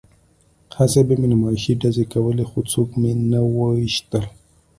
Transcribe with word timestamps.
هسې 0.77 1.01
به 1.07 1.13
مې 1.19 1.27
نمایشي 1.33 1.73
ډزې 1.81 2.05
کولې 2.13 2.45
خو 2.49 2.59
څوک 2.71 2.89
مې 3.01 3.11
نه 3.31 3.39
ویشتل 3.55 4.23